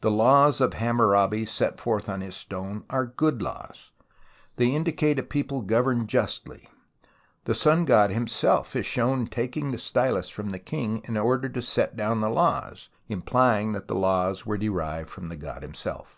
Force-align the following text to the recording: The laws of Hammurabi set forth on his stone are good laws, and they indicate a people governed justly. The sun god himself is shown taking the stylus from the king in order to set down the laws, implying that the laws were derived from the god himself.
The 0.00 0.10
laws 0.10 0.58
of 0.58 0.72
Hammurabi 0.72 1.44
set 1.44 1.78
forth 1.82 2.08
on 2.08 2.22
his 2.22 2.34
stone 2.34 2.84
are 2.88 3.04
good 3.04 3.42
laws, 3.42 3.92
and 4.00 4.06
they 4.56 4.68
indicate 4.74 5.18
a 5.18 5.22
people 5.22 5.60
governed 5.60 6.08
justly. 6.08 6.70
The 7.44 7.54
sun 7.54 7.84
god 7.84 8.08
himself 8.08 8.74
is 8.74 8.86
shown 8.86 9.26
taking 9.26 9.70
the 9.70 9.76
stylus 9.76 10.30
from 10.30 10.48
the 10.48 10.58
king 10.58 11.02
in 11.04 11.18
order 11.18 11.50
to 11.50 11.60
set 11.60 11.94
down 11.94 12.22
the 12.22 12.30
laws, 12.30 12.88
implying 13.08 13.72
that 13.72 13.86
the 13.86 13.98
laws 13.98 14.46
were 14.46 14.56
derived 14.56 15.10
from 15.10 15.28
the 15.28 15.36
god 15.36 15.60
himself. 15.62 16.16